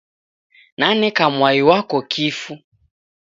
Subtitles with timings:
[0.79, 2.53] Naneka mwai wako kifu.